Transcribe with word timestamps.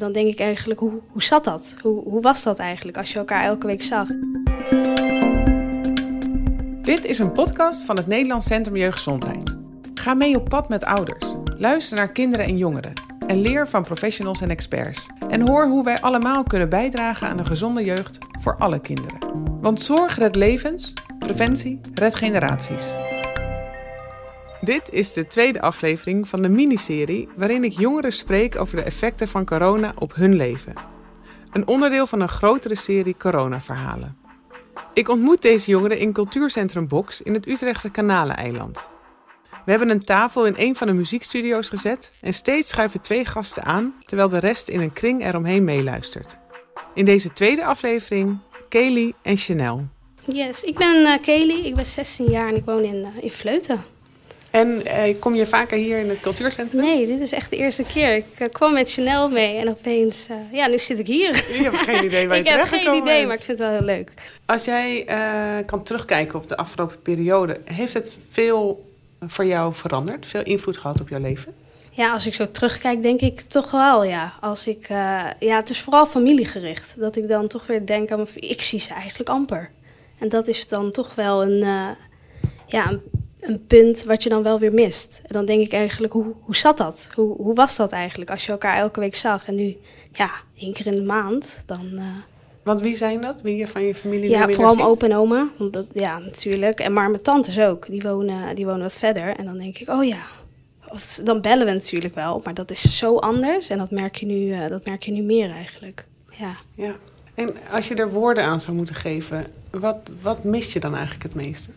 Dan 0.00 0.12
denk 0.12 0.26
ik 0.26 0.40
eigenlijk, 0.40 0.80
hoe, 0.80 1.00
hoe 1.10 1.22
zat 1.22 1.44
dat? 1.44 1.74
Hoe, 1.82 2.02
hoe 2.02 2.20
was 2.20 2.42
dat 2.42 2.58
eigenlijk 2.58 2.96
als 2.96 3.12
je 3.12 3.18
elkaar 3.18 3.44
elke 3.44 3.66
week 3.66 3.82
zag? 3.82 4.08
Dit 6.82 7.04
is 7.04 7.18
een 7.18 7.32
podcast 7.32 7.84
van 7.84 7.96
het 7.96 8.06
Nederlands 8.06 8.46
Centrum 8.46 8.76
Jeugdgezondheid. 8.76 9.58
Ga 9.94 10.14
mee 10.14 10.36
op 10.36 10.48
pad 10.48 10.68
met 10.68 10.84
ouders. 10.84 11.34
Luister 11.58 11.96
naar 11.96 12.12
kinderen 12.12 12.46
en 12.46 12.56
jongeren. 12.56 12.92
En 13.26 13.40
leer 13.40 13.68
van 13.68 13.82
professionals 13.82 14.40
en 14.40 14.50
experts. 14.50 15.06
En 15.28 15.48
hoor 15.48 15.68
hoe 15.68 15.84
wij 15.84 16.00
allemaal 16.00 16.42
kunnen 16.42 16.68
bijdragen 16.68 17.28
aan 17.28 17.38
een 17.38 17.46
gezonde 17.46 17.84
jeugd 17.84 18.18
voor 18.40 18.56
alle 18.58 18.80
kinderen. 18.80 19.18
Want 19.60 19.80
zorg 19.80 20.18
redt 20.18 20.36
levens, 20.36 20.92
preventie 21.18 21.80
redt 21.94 22.14
generaties. 22.14 22.92
Dit 24.70 24.90
is 24.90 25.12
de 25.12 25.26
tweede 25.26 25.60
aflevering 25.60 26.28
van 26.28 26.42
de 26.42 26.48
miniserie 26.48 27.28
waarin 27.36 27.64
ik 27.64 27.78
jongeren 27.78 28.12
spreek 28.12 28.60
over 28.60 28.76
de 28.76 28.82
effecten 28.82 29.28
van 29.28 29.44
corona 29.44 29.92
op 29.98 30.14
hun 30.14 30.36
leven. 30.36 30.74
Een 31.52 31.66
onderdeel 31.66 32.06
van 32.06 32.20
een 32.20 32.28
grotere 32.28 32.74
serie 32.74 33.16
coronaverhalen. 33.18 34.16
Ik 34.92 35.08
ontmoet 35.08 35.42
deze 35.42 35.70
jongeren 35.70 35.98
in 35.98 36.12
cultuurcentrum 36.12 36.88
Box 36.88 37.22
in 37.22 37.34
het 37.34 37.46
Utrechtse 37.46 37.90
Kanaleneiland. 37.90 38.88
We 39.64 39.70
hebben 39.70 39.90
een 39.90 40.04
tafel 40.04 40.46
in 40.46 40.54
een 40.56 40.76
van 40.76 40.86
de 40.86 40.92
muziekstudio's 40.92 41.68
gezet 41.68 42.16
en 42.20 42.34
steeds 42.34 42.68
schuiven 42.68 43.00
twee 43.00 43.24
gasten 43.24 43.64
aan 43.64 43.94
terwijl 44.04 44.28
de 44.28 44.38
rest 44.38 44.68
in 44.68 44.80
een 44.80 44.92
kring 44.92 45.24
eromheen 45.24 45.64
meeluistert. 45.64 46.38
In 46.94 47.04
deze 47.04 47.32
tweede 47.32 47.64
aflevering 47.64 48.38
Kelly 48.68 49.12
en 49.22 49.36
Chanel. 49.36 49.86
Yes, 50.24 50.62
ik 50.62 50.78
ben 50.78 50.96
uh, 50.96 51.22
Kelly, 51.22 51.64
ik 51.64 51.74
ben 51.74 51.86
16 51.86 52.30
jaar 52.30 52.48
en 52.48 52.56
ik 52.56 52.64
woon 52.64 52.84
in, 52.84 52.94
uh, 52.94 53.24
in 53.24 53.30
Vleuten. 53.30 53.98
En 54.50 54.86
eh, 54.86 55.18
kom 55.18 55.34
je 55.34 55.46
vaker 55.46 55.78
hier 55.78 55.98
in 55.98 56.08
het 56.08 56.20
cultuurcentrum? 56.20 56.82
Nee, 56.82 57.06
dit 57.06 57.20
is 57.20 57.32
echt 57.32 57.50
de 57.50 57.56
eerste 57.56 57.84
keer. 57.84 58.14
Ik 58.14 58.24
uh, 58.38 58.48
kwam 58.48 58.72
met 58.72 58.92
Chanel 58.92 59.28
mee 59.28 59.56
en 59.56 59.68
opeens, 59.68 60.28
uh, 60.30 60.36
ja, 60.52 60.66
nu 60.66 60.78
zit 60.78 60.98
ik 60.98 61.06
hier. 61.06 61.34
Je 61.34 61.62
hebt 61.62 61.76
geen 61.76 62.04
idee 62.04 62.28
waar 62.28 62.36
je 62.36 62.42
Ik 62.42 62.48
heb 62.48 62.66
geen 62.66 62.80
idee, 62.80 63.02
bent. 63.02 63.26
maar 63.26 63.36
ik 63.36 63.42
vind 63.42 63.58
het 63.58 63.68
wel 63.68 63.76
heel 63.76 63.86
leuk. 63.86 64.12
Als 64.46 64.64
jij 64.64 65.08
uh, 65.08 65.66
kan 65.66 65.82
terugkijken 65.82 66.38
op 66.38 66.48
de 66.48 66.56
afgelopen 66.56 67.02
periode, 67.02 67.60
heeft 67.64 67.94
het 67.94 68.12
veel 68.30 68.88
voor 69.26 69.44
jou 69.44 69.74
veranderd? 69.74 70.26
Veel 70.26 70.42
invloed 70.42 70.78
gehad 70.78 71.00
op 71.00 71.08
jouw 71.08 71.20
leven? 71.20 71.54
Ja, 71.90 72.12
als 72.12 72.26
ik 72.26 72.34
zo 72.34 72.50
terugkijk, 72.50 73.02
denk 73.02 73.20
ik 73.20 73.40
toch 73.40 73.70
wel, 73.70 74.04
ja. 74.04 74.32
Als 74.40 74.66
ik, 74.66 74.88
ja, 75.38 75.56
het 75.56 75.70
is 75.70 75.80
vooral 75.80 76.06
familiegericht. 76.06 76.94
Dat 76.98 77.16
ik 77.16 77.28
dan 77.28 77.48
toch 77.48 77.66
weer 77.66 77.86
denk 77.86 78.10
aan. 78.10 78.26
Ik 78.34 78.62
zie 78.62 78.80
ze 78.80 78.94
eigenlijk 78.94 79.28
amper. 79.28 79.70
En 80.18 80.28
dat 80.28 80.48
is 80.48 80.68
dan 80.68 80.90
toch 80.90 81.14
wel 81.14 81.42
een, 81.42 81.58
ja, 82.66 82.88
een, 82.88 83.02
een, 83.40 83.66
punt 83.66 84.04
wat 84.04 84.22
je 84.22 84.28
dan 84.28 84.42
wel 84.42 84.58
weer 84.58 84.72
mist. 84.72 85.20
En 85.22 85.34
dan 85.34 85.46
denk 85.46 85.64
ik 85.64 85.72
eigenlijk, 85.72 86.12
hoe, 86.12 86.34
hoe 86.40 86.56
zat 86.56 86.76
dat? 86.76 87.08
Hoe, 87.14 87.36
hoe 87.36 87.54
was 87.54 87.76
dat 87.76 87.92
eigenlijk 87.92 88.30
als 88.30 88.46
je 88.46 88.52
elkaar 88.52 88.76
elke 88.76 89.00
week 89.00 89.16
zag? 89.16 89.46
En 89.46 89.54
nu, 89.54 89.76
ja, 90.12 90.30
één 90.56 90.72
keer 90.72 90.86
in 90.86 90.96
de 90.96 91.02
maand, 91.02 91.62
dan... 91.66 91.88
Uh, 91.92 92.02
want 92.62 92.80
wie 92.80 92.96
zijn 92.96 93.20
dat? 93.20 93.42
Wie 93.42 93.66
van 93.66 93.86
je 93.86 93.94
familie? 93.94 94.30
Ja, 94.30 94.48
vooral 94.48 94.74
mijn 94.74 94.86
opa 94.86 95.06
en 95.06 95.16
oma. 95.16 95.48
Want 95.56 95.72
dat, 95.72 95.86
ja, 95.92 96.18
natuurlijk. 96.18 96.80
En 96.80 96.92
maar 96.92 97.10
mijn 97.10 97.22
tantes 97.22 97.58
ook. 97.58 97.86
Die 97.86 98.02
wonen, 98.02 98.54
die 98.54 98.64
wonen 98.64 98.82
wat 98.82 98.98
verder. 98.98 99.36
En 99.36 99.44
dan 99.44 99.58
denk 99.58 99.78
ik, 99.78 99.88
oh 99.88 100.04
ja. 100.04 100.22
Dan 101.24 101.40
bellen 101.40 101.66
we 101.66 101.72
natuurlijk 101.72 102.14
wel. 102.14 102.40
Maar 102.44 102.54
dat 102.54 102.70
is 102.70 102.98
zo 102.98 103.16
anders. 103.16 103.68
En 103.68 103.78
dat 103.78 103.90
merk 103.90 104.16
je 104.16 104.26
nu, 104.26 104.34
uh, 104.34 104.68
dat 104.68 104.84
merk 104.84 105.02
je 105.02 105.12
nu 105.12 105.22
meer 105.22 105.50
eigenlijk. 105.50 106.04
Ja. 106.30 106.56
ja. 106.74 106.94
En 107.34 107.48
als 107.72 107.88
je 107.88 107.94
er 107.94 108.10
woorden 108.10 108.44
aan 108.44 108.60
zou 108.60 108.76
moeten 108.76 108.94
geven, 108.94 109.46
wat, 109.70 110.10
wat 110.22 110.44
mis 110.44 110.72
je 110.72 110.80
dan 110.80 110.94
eigenlijk 110.94 111.22
het 111.22 111.34
meeste? 111.34 111.70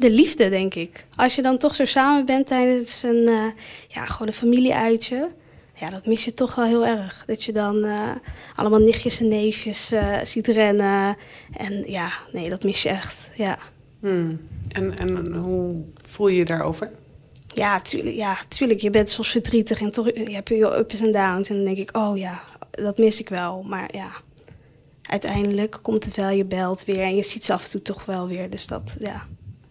De 0.00 0.10
liefde, 0.10 0.48
denk 0.48 0.74
ik. 0.74 1.06
Als 1.16 1.34
je 1.34 1.42
dan 1.42 1.58
toch 1.58 1.74
zo 1.74 1.84
samen 1.84 2.24
bent 2.24 2.46
tijdens 2.46 3.02
een, 3.02 3.28
uh, 3.28 3.44
ja, 3.88 4.04
gewoon 4.04 4.28
een 4.28 4.34
familieuitje 4.34 5.30
ja, 5.80 5.90
dat 5.90 6.06
mis 6.06 6.24
je 6.24 6.32
toch 6.32 6.54
wel 6.54 6.64
heel 6.64 6.86
erg. 6.86 7.24
Dat 7.26 7.44
je 7.44 7.52
dan 7.52 7.84
uh, 7.84 8.10
allemaal 8.56 8.78
nichtjes 8.78 9.20
en 9.20 9.28
neefjes 9.28 9.92
uh, 9.92 10.18
ziet 10.22 10.46
rennen. 10.46 11.16
En 11.56 11.90
ja, 11.90 12.12
nee, 12.32 12.48
dat 12.48 12.64
mis 12.64 12.82
je 12.82 12.88
echt, 12.88 13.30
ja. 13.34 13.58
Hmm. 14.00 14.40
En, 14.68 14.98
en 14.98 15.34
hoe 15.36 15.84
voel 16.04 16.28
je 16.28 16.36
je 16.36 16.44
daarover? 16.44 16.90
Ja, 17.54 17.80
tuurlijk, 17.80 18.16
ja, 18.16 18.38
tuurlijk. 18.48 18.80
Je 18.80 18.90
bent 18.90 19.10
soms 19.10 19.30
verdrietig 19.30 19.80
en 19.80 19.90
toch 19.90 20.06
je 20.06 20.32
hebt 20.32 20.48
je 20.48 20.76
ups 20.78 21.00
en 21.00 21.12
downs. 21.12 21.48
En 21.48 21.56
dan 21.56 21.64
denk 21.64 21.78
ik, 21.78 21.96
oh 21.96 22.18
ja, 22.18 22.42
dat 22.70 22.98
mis 22.98 23.20
ik 23.20 23.28
wel. 23.28 23.62
Maar 23.62 23.88
ja, 23.94 24.10
uiteindelijk 25.02 25.78
komt 25.82 26.04
het 26.04 26.16
wel, 26.16 26.30
je 26.30 26.44
belt 26.44 26.84
weer. 26.84 27.00
En 27.00 27.16
je 27.16 27.22
ziet 27.22 27.44
ze 27.44 27.52
af 27.52 27.64
en 27.64 27.70
toe 27.70 27.82
toch 27.82 28.04
wel 28.04 28.28
weer. 28.28 28.50
Dus 28.50 28.66
dat, 28.66 28.96
ja, 28.98 29.26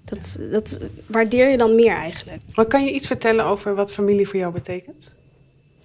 dat, 0.10 0.38
dat 0.52 0.80
waardeer 1.06 1.50
je 1.50 1.58
dan 1.58 1.76
meer 1.76 1.96
eigenlijk. 1.96 2.42
Maar 2.54 2.66
kan 2.66 2.86
je 2.86 2.92
iets 2.92 3.08
vertellen 3.08 3.46
over 3.46 3.76
wat 3.76 3.92
familie 3.92 4.28
voor 4.28 4.40
jou 4.40 4.54
betekent? 4.54 5.12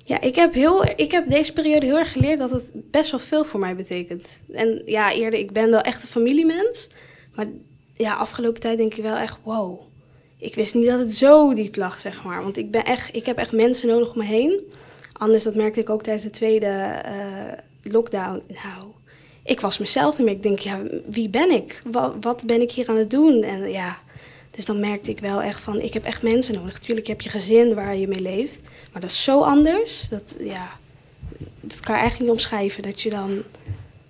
Ja, 0.07 0.21
ik 0.21 0.35
heb, 0.35 0.53
heel, 0.53 0.85
ik 0.97 1.11
heb 1.11 1.31
deze 1.31 1.53
periode 1.53 1.87
heel 1.87 1.99
erg 1.99 2.13
geleerd 2.13 2.39
dat 2.39 2.51
het 2.51 2.71
best 2.73 3.11
wel 3.11 3.21
veel 3.21 3.45
voor 3.45 3.61
mij 3.61 3.77
betekent. 3.77 4.41
En 4.53 4.83
ja, 4.87 5.13
eerder, 5.13 5.39
ik 5.39 5.53
ben 5.53 5.71
wel 5.71 5.81
echt 5.81 6.03
een 6.03 6.09
familiemens. 6.09 6.89
Maar 7.35 7.47
ja, 7.95 8.15
afgelopen 8.15 8.61
tijd 8.61 8.79
denk 8.79 8.95
ik 8.95 9.03
wel 9.03 9.17
echt, 9.17 9.39
wow. 9.43 9.81
Ik 10.39 10.55
wist 10.55 10.75
niet 10.75 10.87
dat 10.87 10.99
het 10.99 11.15
zo 11.15 11.55
diep 11.55 11.77
lag, 11.77 12.01
zeg 12.01 12.25
maar. 12.25 12.43
Want 12.43 12.57
ik, 12.57 12.71
ben 12.71 12.85
echt, 12.85 13.15
ik 13.15 13.27
heb 13.27 13.39
echt 13.39 13.53
mensen 13.53 13.89
nodig 13.89 14.13
om 14.13 14.19
me 14.19 14.25
heen. 14.25 14.61
Anders, 15.13 15.43
dat 15.43 15.55
merkte 15.55 15.81
ik 15.81 15.91
ook 15.91 16.03
tijdens 16.03 16.25
de 16.25 16.31
tweede 16.31 17.03
uh, 17.07 17.93
lockdown. 17.93 18.43
Nou, 18.49 18.87
ik 19.45 19.61
was 19.61 19.79
mezelf 19.79 20.19
niet 20.19 20.27
meer. 20.27 20.37
Ik 20.37 20.43
denk, 20.43 20.59
ja, 20.59 20.81
wie 21.07 21.29
ben 21.29 21.51
ik? 21.51 21.81
Wat, 21.91 22.15
wat 22.21 22.43
ben 22.47 22.61
ik 22.61 22.71
hier 22.71 22.89
aan 22.89 22.97
het 22.97 23.11
doen? 23.11 23.43
En 23.43 23.71
ja, 23.71 23.99
dus 24.55 24.65
dan 24.65 24.81
merkte 24.81 25.11
ik 25.11 25.21
wel 25.21 25.43
echt 25.43 25.61
van, 25.61 25.81
ik 25.81 25.93
heb 25.93 26.05
echt 26.05 26.23
mensen 26.23 26.55
nodig. 26.55 26.79
Tuurlijk 26.79 27.07
heb 27.07 27.21
je 27.21 27.29
gezin 27.29 27.75
waar 27.75 27.97
je 27.97 28.09
mee 28.09 28.21
leeft. 28.21 28.61
Maar 28.93 29.01
dat 29.01 29.11
is 29.11 29.25
zo 29.25 29.41
anders. 29.41 30.07
Dat, 30.11 30.37
ja, 30.39 30.71
dat 31.61 31.81
kan 31.81 31.95
je 31.95 32.01
eigenlijk 32.01 32.21
niet 32.21 32.41
omschrijven. 32.41 32.83
Dat 32.83 33.01
je 33.01 33.11
dan, 33.11 33.43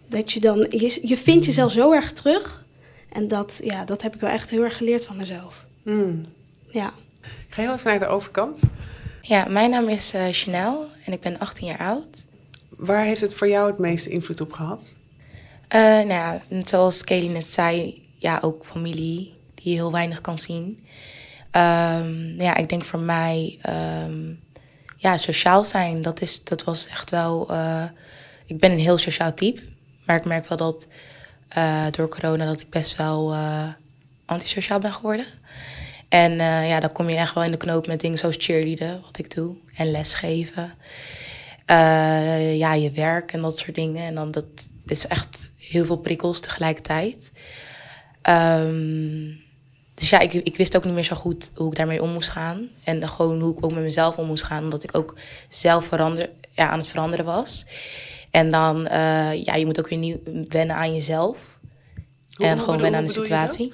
dat 0.08 0.32
je 0.32 0.40
dan, 0.40 0.66
je, 0.70 0.98
je 1.02 1.16
vindt 1.16 1.44
jezelf 1.44 1.72
zo 1.72 1.92
erg 1.92 2.12
terug. 2.12 2.64
En 3.08 3.28
dat, 3.28 3.60
ja, 3.62 3.84
dat 3.84 4.02
heb 4.02 4.14
ik 4.14 4.20
wel 4.20 4.30
echt 4.30 4.50
heel 4.50 4.62
erg 4.62 4.76
geleerd 4.76 5.04
van 5.04 5.16
mezelf. 5.16 5.64
Mm. 5.82 6.26
Ja. 6.68 6.92
Ik 7.22 7.54
ga 7.54 7.62
heel 7.62 7.74
even 7.74 7.90
naar 7.90 7.98
de 7.98 8.06
overkant. 8.06 8.60
Ja, 9.22 9.48
mijn 9.48 9.70
naam 9.70 9.88
is 9.88 10.14
uh, 10.14 10.26
Chanel 10.30 10.86
en 11.04 11.12
ik 11.12 11.20
ben 11.20 11.38
18 11.38 11.66
jaar 11.66 11.78
oud. 11.78 12.26
Waar 12.68 13.04
heeft 13.04 13.20
het 13.20 13.34
voor 13.34 13.48
jou 13.48 13.66
het 13.66 13.78
meeste 13.78 14.10
invloed 14.10 14.40
op 14.40 14.52
gehad? 14.52 14.96
Uh, 15.74 15.80
nou 15.80 16.08
ja, 16.08 16.42
zoals 16.64 17.04
Kelly 17.04 17.28
net 17.28 17.50
zei, 17.50 18.02
ja, 18.16 18.38
ook 18.42 18.64
familie 18.64 19.33
je 19.70 19.76
heel 19.76 19.92
weinig 19.92 20.20
kan 20.20 20.38
zien. 20.38 20.86
Um, 21.56 22.40
ja, 22.40 22.56
ik 22.56 22.68
denk 22.68 22.84
voor 22.84 22.98
mij, 22.98 23.58
um, 24.04 24.40
ja, 24.96 25.16
sociaal 25.16 25.64
zijn, 25.64 26.02
dat, 26.02 26.20
is, 26.20 26.44
dat 26.44 26.64
was 26.64 26.86
echt 26.86 27.10
wel. 27.10 27.50
Uh, 27.50 27.84
ik 28.46 28.58
ben 28.58 28.70
een 28.70 28.78
heel 28.78 28.98
sociaal 28.98 29.34
type, 29.34 29.62
maar 30.06 30.16
ik 30.16 30.24
merk 30.24 30.48
wel 30.48 30.58
dat 30.58 30.88
uh, 31.56 31.86
door 31.90 32.08
corona 32.08 32.46
dat 32.46 32.60
ik 32.60 32.70
best 32.70 32.96
wel 32.96 33.32
uh, 33.32 33.68
antisociaal 34.24 34.78
ben 34.78 34.92
geworden. 34.92 35.26
En 36.08 36.32
ja, 36.66 36.80
dan 36.80 36.92
kom 36.92 37.08
je 37.08 37.16
echt 37.16 37.34
wel 37.34 37.44
in 37.44 37.50
de 37.50 37.56
knoop 37.56 37.86
met 37.86 38.00
dingen 38.00 38.18
zoals 38.18 38.36
cheerleaden, 38.38 39.00
wat 39.00 39.18
ik 39.18 39.34
doe, 39.34 39.56
en 39.74 39.90
lesgeven. 39.90 40.74
Ja, 42.56 42.74
je 42.74 42.90
werk 42.90 43.32
en 43.32 43.40
dat 43.40 43.58
soort 43.58 43.74
dingen. 43.74 44.02
En 44.02 44.14
dan 44.14 44.30
dat 44.30 44.44
is 44.86 45.06
echt 45.06 45.50
heel 45.58 45.84
veel 45.84 45.96
prikkels 45.96 46.40
tegelijkertijd. 46.40 47.32
Um, 48.22 49.43
dus 50.04 50.12
ja, 50.12 50.20
ik, 50.20 50.32
ik 50.32 50.56
wist 50.56 50.76
ook 50.76 50.84
niet 50.84 50.94
meer 50.94 51.04
zo 51.04 51.16
goed 51.16 51.50
hoe 51.54 51.70
ik 51.70 51.76
daarmee 51.76 52.02
om 52.02 52.10
moest 52.10 52.28
gaan. 52.28 52.68
En 52.84 53.08
gewoon 53.08 53.40
hoe 53.40 53.56
ik 53.56 53.64
ook 53.64 53.72
met 53.72 53.82
mezelf 53.82 54.16
om 54.16 54.26
moest 54.26 54.42
gaan. 54.44 54.64
Omdat 54.64 54.82
ik 54.82 54.96
ook 54.96 55.14
zelf 55.48 55.84
verander, 55.84 56.30
ja, 56.52 56.68
aan 56.68 56.78
het 56.78 56.88
veranderen 56.88 57.24
was. 57.24 57.66
En 58.30 58.50
dan, 58.50 58.80
uh, 58.80 59.44
ja, 59.44 59.54
je 59.54 59.64
moet 59.66 59.78
ook 59.78 59.88
weer 59.88 59.98
nieuw 59.98 60.18
wennen 60.48 60.76
aan 60.76 60.94
jezelf. 60.94 61.58
Hoe, 62.34 62.46
en 62.46 62.52
hoe 62.52 62.60
gewoon 62.60 62.76
bedoel, 62.76 62.80
wennen 62.80 63.00
aan 63.00 63.06
de 63.06 63.12
situatie. 63.12 63.72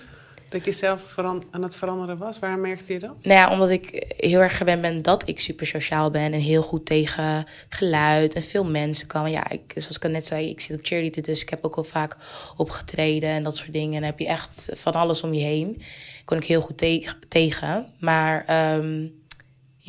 Dat? 0.51 0.65
je 0.65 0.73
zelf 0.73 1.19
aan 1.51 1.63
het 1.63 1.75
veranderen 1.75 2.19
was? 2.19 2.39
Waar 2.39 2.59
merkte 2.59 2.93
je 2.93 2.99
dat? 2.99 3.25
Nou 3.25 3.41
ja, 3.41 3.53
omdat 3.53 3.71
ik 3.71 4.15
heel 4.17 4.41
erg 4.41 4.57
gewend 4.57 4.83
ben 4.83 5.03
dat 5.03 5.29
ik 5.29 5.41
super 5.41 5.67
sociaal 5.67 6.11
ben. 6.11 6.33
En 6.33 6.41
heel 6.41 6.63
goed 6.63 6.87
tegen 6.87 7.47
geluid 7.69 8.35
en 8.35 8.43
veel 8.43 8.65
mensen 8.65 9.07
kan. 9.07 9.31
Ja, 9.31 9.51
ik, 9.51 9.73
zoals 9.75 9.97
ik 9.97 10.05
al 10.05 10.11
net 10.11 10.27
zei, 10.27 10.49
ik 10.49 10.61
zit 10.61 10.79
op 10.79 10.85
cheerleader. 10.85 11.23
Dus 11.23 11.43
ik 11.43 11.49
heb 11.49 11.65
ook 11.65 11.77
al 11.77 11.85
vaak 11.85 12.17
opgetreden 12.57 13.31
en 13.31 13.43
dat 13.43 13.57
soort 13.57 13.73
dingen. 13.73 13.95
En 13.95 14.01
dan 14.01 14.11
heb 14.11 14.19
je 14.19 14.27
echt 14.27 14.69
van 14.73 14.93
alles 14.93 15.23
om 15.23 15.35
je 15.35 15.45
heen. 15.45 15.83
Kon 16.25 16.37
ik 16.37 16.45
heel 16.45 16.61
goed 16.61 16.79
te 16.79 17.15
tegen. 17.29 17.87
Maar 17.99 18.45
um, 18.77 19.19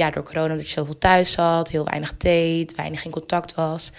ja, 0.02 0.10
door 0.10 0.24
corona 0.24 0.56
dat 0.56 0.66
je 0.66 0.72
zoveel 0.72 0.98
thuis 0.98 1.32
zat, 1.32 1.70
heel 1.70 1.86
weinig 1.86 2.18
deed, 2.18 2.76
weinig 2.76 3.06
in 3.06 3.12
contact 3.12 3.56
was. 3.56 3.92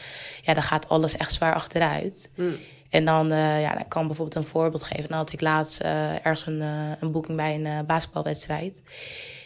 Ja, 0.43 0.55
dan 0.55 0.63
gaat 0.63 0.89
alles 0.89 1.17
echt 1.17 1.33
zwaar 1.33 1.55
achteruit. 1.55 2.31
Mm. 2.35 2.57
En 2.93 3.05
dan, 3.05 3.33
uh, 3.33 3.61
ja, 3.61 3.75
dan 3.75 3.89
kan 3.89 4.01
ik 4.01 4.07
bijvoorbeeld 4.07 4.45
een 4.45 4.51
voorbeeld 4.51 4.83
geven. 4.83 5.09
Dan 5.09 5.17
had 5.17 5.33
ik 5.33 5.41
laatst 5.41 5.83
uh, 5.83 6.13
ergens 6.13 6.47
een, 6.47 6.61
uh, 6.61 6.91
een 7.01 7.13
boeking 7.13 7.37
bij 7.37 7.55
een 7.55 7.87
basketbalwedstrijd. 7.87 8.83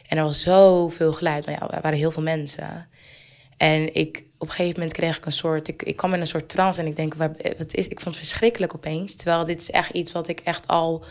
En 0.08 0.16
er 0.16 0.24
was 0.24 0.40
zoveel 0.40 1.12
geluid. 1.12 1.46
Maar 1.46 1.54
ja, 1.54 1.70
er 1.70 1.80
waren 1.80 1.98
heel 1.98 2.10
veel 2.10 2.22
mensen. 2.22 2.88
En 3.56 3.94
ik, 3.94 4.24
op 4.38 4.48
een 4.48 4.54
gegeven 4.54 4.80
moment 4.80 4.96
kreeg 4.96 5.16
ik 5.16 5.26
een 5.26 5.32
soort... 5.32 5.68
Ik, 5.68 5.82
ik 5.82 5.96
kwam 5.96 6.14
in 6.14 6.20
een 6.20 6.26
soort 6.26 6.48
trance 6.48 6.80
en 6.80 6.86
ik 6.86 6.96
denk, 6.96 7.14
wat 7.14 7.74
is, 7.74 7.88
ik 7.88 8.00
vond 8.00 8.14
het 8.14 8.26
verschrikkelijk 8.26 8.74
opeens. 8.74 9.14
Terwijl 9.14 9.44
dit 9.44 9.60
is 9.60 9.70
echt 9.70 9.90
iets 9.90 10.12
wat 10.12 10.28
ik 10.28 10.40
echt 10.40 10.68
al, 10.68 11.04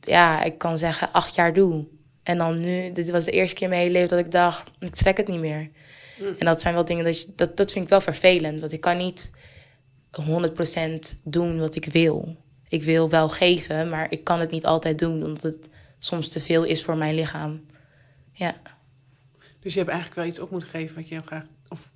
ja, 0.00 0.42
ik 0.42 0.58
kan 0.58 0.78
zeggen, 0.78 1.12
acht 1.12 1.34
jaar 1.34 1.52
doe. 1.52 1.86
En 2.22 2.38
dan 2.38 2.60
nu, 2.60 2.92
dit 2.92 3.10
was 3.10 3.24
de 3.24 3.30
eerste 3.30 3.54
keer 3.54 3.64
in 3.64 3.68
mijn 3.68 3.80
hele 3.80 3.92
leven 3.92 4.16
dat 4.16 4.26
ik 4.26 4.30
dacht, 4.30 4.70
ik 4.78 4.94
trek 4.94 5.16
het 5.16 5.28
niet 5.28 5.40
meer. 5.40 5.70
En 6.38 6.46
dat 6.46 6.60
zijn 6.60 6.74
wel 6.74 6.84
dingen 6.84 7.04
dat, 7.04 7.20
je, 7.20 7.28
dat 7.36 7.56
dat 7.56 7.72
vind 7.72 7.84
ik 7.84 7.90
wel 7.90 8.00
vervelend. 8.00 8.60
Want 8.60 8.72
ik 8.72 8.80
kan 8.80 8.96
niet 8.96 9.30
100% 10.12 11.18
doen 11.22 11.58
wat 11.58 11.74
ik 11.74 11.84
wil. 11.84 12.36
Ik 12.68 12.82
wil 12.82 13.08
wel 13.10 13.28
geven, 13.28 13.88
maar 13.88 14.06
ik 14.10 14.24
kan 14.24 14.40
het 14.40 14.50
niet 14.50 14.66
altijd 14.66 14.98
doen 14.98 15.24
omdat 15.24 15.42
het 15.42 15.68
soms 15.98 16.28
te 16.28 16.40
veel 16.40 16.64
is 16.64 16.84
voor 16.84 16.96
mijn 16.96 17.14
lichaam. 17.14 17.66
Ja. 18.32 18.60
Dus 19.60 19.72
je 19.72 19.78
hebt 19.78 19.90
eigenlijk 19.90 20.20
wel 20.20 20.28
iets 20.28 20.38
op 20.40 20.50
moeten 20.50 20.68
geven 20.68 20.94
wat 20.96 21.08
je 21.08 21.22
graag. 21.22 21.44
Of, 21.68 21.90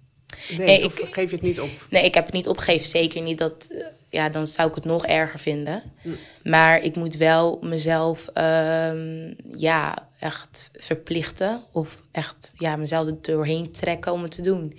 deed, 0.48 0.58
Nee, 0.58 0.84
of 0.84 0.98
ik- 0.98 1.14
geef 1.14 1.30
je 1.30 1.36
het 1.36 1.44
niet 1.44 1.60
op? 1.60 1.68
Nee, 1.90 2.04
ik 2.04 2.14
heb 2.14 2.24
het 2.24 2.34
niet 2.34 2.48
opgegeven. 2.48 2.88
Zeker 2.88 3.22
niet 3.22 3.38
dat. 3.38 3.68
eh, 3.70 3.84
Ja, 4.10 4.28
dan 4.28 4.46
zou 4.46 4.68
ik 4.68 4.74
het 4.74 4.84
nog 4.84 5.06
erger 5.06 5.38
vinden. 5.38 5.82
Mm. 6.02 6.16
Maar 6.44 6.82
ik 6.82 6.96
moet 6.96 7.16
wel 7.16 7.58
mezelf, 7.62 8.26
ehm, 8.34 9.32
ja, 9.56 10.08
echt 10.18 10.70
verplichten. 10.76 11.62
Of 11.72 12.02
echt, 12.10 12.52
ja, 12.58 12.76
mezelf 12.76 13.06
er 13.06 13.16
doorheen 13.22 13.70
trekken 13.70 14.12
om 14.12 14.22
het 14.22 14.30
te 14.30 14.42
doen. 14.42 14.78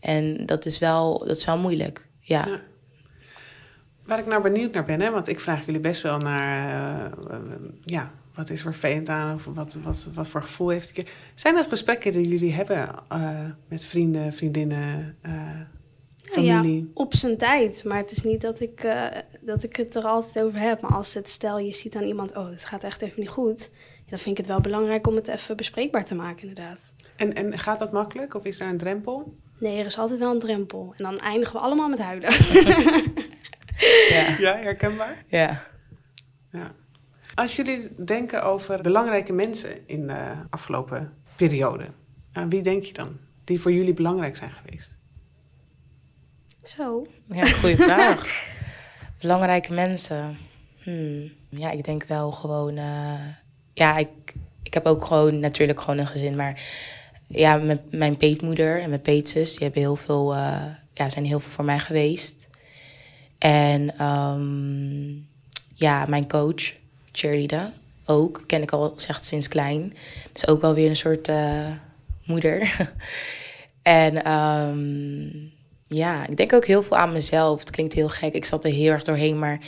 En 0.00 0.46
dat 0.46 0.66
is 0.66 0.78
wel, 0.78 1.18
dat 1.18 1.36
is 1.36 1.44
wel 1.44 1.58
moeilijk. 1.58 2.06
Ja. 2.30 2.46
Ja. 2.46 2.60
Waar 4.04 4.18
ik 4.18 4.26
nou 4.26 4.42
benieuwd 4.42 4.72
naar 4.72 4.84
ben, 4.84 5.00
hè, 5.00 5.10
want 5.10 5.28
ik 5.28 5.40
vraag 5.40 5.66
jullie 5.66 5.80
best 5.80 6.02
wel 6.02 6.18
naar. 6.18 7.12
eh, 7.30 7.38
ja, 7.84 8.12
wat 8.34 8.50
is 8.50 8.58
er 8.64 8.72
vervelend 8.72 9.08
aan? 9.08 9.34
Of 9.34 9.44
wat, 9.44 9.78
wat, 9.82 10.08
wat 10.14 10.28
voor 10.28 10.42
gevoel 10.42 10.68
heeft 10.68 10.98
ik? 10.98 11.14
Zijn 11.34 11.54
dat 11.54 11.66
gesprekken 11.66 12.12
die 12.12 12.28
jullie 12.28 12.52
hebben 12.52 12.88
eh, 13.08 13.50
met 13.68 13.84
vrienden, 13.84 14.32
vriendinnen, 14.32 15.16
eh, 15.20 15.60
familie? 16.22 16.80
Ja, 16.80 16.88
op 16.94 17.14
zijn 17.14 17.36
tijd. 17.36 17.84
Maar 17.84 17.96
het 17.96 18.10
is 18.10 18.22
niet 18.22 18.40
dat 18.40 18.60
ik, 18.60 18.88
dat 19.40 19.62
ik 19.62 19.76
het 19.76 19.94
er 19.94 20.02
altijd 20.02 20.44
over 20.44 20.60
heb. 20.60 20.80
Maar 20.80 20.94
als 20.94 21.14
het 21.14 21.28
stel 21.28 21.58
je 21.58 21.72
ziet 21.72 21.96
aan 21.96 22.04
iemand, 22.04 22.36
oh, 22.36 22.50
het 22.50 22.64
gaat 22.64 22.84
echt 22.84 23.02
even 23.02 23.20
niet 23.20 23.28
goed. 23.28 23.70
Dan 24.06 24.18
vind 24.18 24.30
ik 24.30 24.36
het 24.36 24.46
wel 24.46 24.60
belangrijk 24.60 25.06
om 25.06 25.14
het 25.14 25.28
even 25.28 25.56
bespreekbaar 25.56 26.04
te 26.04 26.14
maken, 26.14 26.48
inderdaad. 26.48 26.94
En, 27.16 27.34
en 27.34 27.58
gaat 27.58 27.78
dat 27.78 27.92
makkelijk 27.92 28.34
of 28.34 28.44
is 28.44 28.60
er 28.60 28.68
een 28.68 28.76
drempel? 28.78 29.36
Nee, 29.60 29.78
er 29.78 29.86
is 29.86 29.98
altijd 29.98 30.18
wel 30.18 30.32
een 30.32 30.38
drempel. 30.40 30.92
En 30.96 31.04
dan 31.04 31.18
eindigen 31.20 31.54
we 31.54 31.60
allemaal 31.60 31.88
met 31.88 31.98
huilen. 31.98 32.32
Ja. 34.10 34.36
Ja, 34.38 34.56
herkenbaar. 34.56 35.24
ja. 35.28 35.62
Ja. 36.52 36.72
Als 37.34 37.56
jullie 37.56 38.04
denken 38.04 38.42
over 38.44 38.82
belangrijke 38.82 39.32
mensen 39.32 39.88
in 39.88 40.06
de 40.06 40.32
afgelopen 40.50 41.12
periode, 41.36 41.86
aan 42.32 42.48
wie 42.50 42.62
denk 42.62 42.82
je 42.84 42.92
dan? 42.92 43.18
Die 43.44 43.60
voor 43.60 43.72
jullie 43.72 43.94
belangrijk 43.94 44.36
zijn 44.36 44.50
geweest? 44.50 44.96
Zo. 46.62 47.04
Ja, 47.24 47.44
goede 47.46 47.76
vraag. 47.92 48.48
Belangrijke 49.20 49.72
mensen. 49.72 50.36
Hmm. 50.82 51.32
Ja, 51.48 51.70
ik 51.70 51.84
denk 51.84 52.04
wel 52.04 52.32
gewoon. 52.32 52.76
eh, 52.76 53.20
ja, 53.72 53.96
ik, 53.98 54.08
ik 54.62 54.74
heb 54.74 54.86
ook 54.86 55.04
gewoon 55.04 55.38
natuurlijk 55.40 55.80
gewoon 55.80 55.98
een 55.98 56.06
gezin, 56.06 56.36
maar 56.36 56.60
ja, 57.32 57.56
met 57.56 57.92
mijn 57.92 58.16
peetmoeder 58.16 58.80
en 58.80 58.88
mijn 58.88 59.00
peetzus, 59.00 59.50
die 59.50 59.62
hebben 59.62 59.80
heel 59.80 59.96
veel, 59.96 60.34
eh, 60.34 60.64
ja, 60.94 61.08
zijn 61.08 61.24
heel 61.24 61.40
veel 61.40 61.50
voor 61.50 61.64
mij 61.64 61.78
geweest. 61.78 62.48
En 63.38 63.98
ehm, 63.98 65.10
ja, 65.74 66.06
mijn 66.08 66.28
coach, 66.28 66.72
Cheerleader, 67.12 67.72
ook, 68.04 68.42
ken 68.46 68.62
ik 68.62 68.70
al 68.70 68.92
zeg 68.96 69.24
sinds 69.24 69.48
klein. 69.48 69.94
Dus 70.32 70.46
ook 70.46 70.60
wel 70.60 70.74
weer 70.74 70.88
een 70.88 70.96
soort 70.96 71.28
eh, 71.28 71.68
moeder. 72.24 72.88
en 73.82 74.24
ehm, 74.24 75.28
ja, 75.86 76.26
ik 76.26 76.36
denk 76.36 76.52
ook 76.52 76.66
heel 76.66 76.82
veel 76.82 76.96
aan 76.96 77.12
mezelf. 77.12 77.60
Het 77.60 77.70
klinkt 77.70 77.92
heel 77.92 78.08
gek, 78.08 78.34
ik 78.34 78.44
zat 78.44 78.64
er 78.64 78.70
heel 78.70 78.92
erg 78.92 79.04
doorheen. 79.04 79.38
Maar 79.38 79.60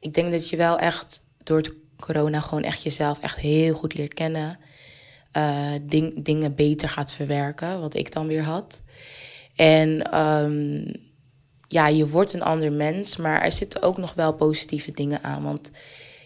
ik 0.00 0.14
denk 0.14 0.30
dat 0.30 0.48
je 0.48 0.56
wel 0.56 0.78
echt 0.78 1.22
door 1.42 1.56
het 1.56 1.72
corona 2.00 2.40
gewoon 2.40 2.62
echt 2.62 2.82
jezelf 2.82 3.20
echt 3.20 3.38
heel 3.38 3.74
goed 3.74 3.94
leert 3.94 4.14
kennen. 4.14 4.58
Eh, 5.36 5.72
ding, 5.82 6.24
dingen 6.24 6.54
beter 6.54 6.88
gaat 6.88 7.12
verwerken, 7.12 7.80
wat 7.80 7.94
ik 7.94 8.12
dan 8.12 8.26
weer 8.26 8.44
had. 8.44 8.82
En 9.56 10.10
ehm, 10.10 10.94
ja, 11.68 11.88
je 11.88 12.08
wordt 12.08 12.32
een 12.32 12.42
ander 12.42 12.72
mens, 12.72 13.16
maar 13.16 13.42
er 13.42 13.52
zitten 13.52 13.82
ook 13.82 13.98
nog 13.98 14.14
wel 14.14 14.32
positieve 14.32 14.90
dingen 14.90 15.22
aan. 15.22 15.42
Want 15.42 15.70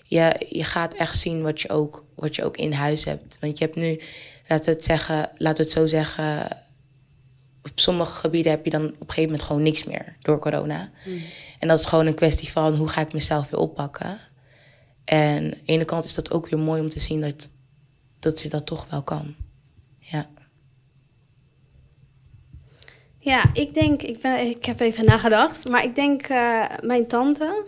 je, 0.02 0.46
je 0.48 0.64
gaat 0.64 0.94
echt 0.94 1.18
zien 1.18 1.42
wat 1.42 1.60
je, 1.60 1.68
ook, 1.68 2.04
wat 2.14 2.36
je 2.36 2.44
ook 2.44 2.56
in 2.56 2.72
huis 2.72 3.04
hebt. 3.04 3.38
Want 3.40 3.58
je 3.58 3.64
hebt 3.64 3.76
nu, 3.76 4.00
laten 4.46 4.64
we 4.64 4.70
het, 4.70 4.84
zeggen, 4.84 5.30
we 5.38 5.48
het 5.48 5.70
zo 5.70 5.86
zeggen, 5.86 6.44
op 7.62 7.72
sommige 7.74 8.14
gebieden 8.14 8.52
heb 8.52 8.64
je 8.64 8.70
dan 8.70 8.84
op 8.84 8.90
een 8.90 8.96
gegeven 8.98 9.22
moment 9.22 9.42
gewoon 9.42 9.62
niks 9.62 9.84
meer 9.84 10.16
door 10.20 10.38
corona. 10.38 10.90
En 11.58 11.68
dat 11.68 11.78
is 11.78 11.86
gewoon 11.86 12.06
een 12.06 12.14
kwestie 12.14 12.50
van 12.50 12.74
hoe 12.74 12.88
ga 12.88 13.00
ik 13.00 13.12
mezelf 13.12 13.50
weer 13.50 13.60
oppakken. 13.60 14.18
En 15.04 15.36
aan 15.36 15.50
de 15.50 15.56
ene 15.64 15.84
kant 15.84 16.04
is 16.04 16.14
dat 16.14 16.30
ook 16.30 16.48
weer 16.48 16.60
mooi 16.60 16.80
om 16.80 16.88
te 16.88 17.00
zien 17.00 17.20
dat, 17.20 17.50
dat 18.20 18.40
je 18.40 18.48
dat 18.48 18.66
toch 18.66 18.86
wel 18.90 19.02
kan. 19.02 19.34
Ja. 19.98 20.28
Ja, 23.18 23.44
ik 23.52 23.74
denk, 23.74 24.02
ik, 24.02 24.20
ben, 24.20 24.46
ik 24.46 24.64
heb 24.64 24.80
even 24.80 25.04
nagedacht, 25.04 25.68
maar 25.68 25.84
ik 25.84 25.94
denk 25.94 26.22
eh, 26.22 26.64
mijn 26.82 27.06
tante, 27.06 27.64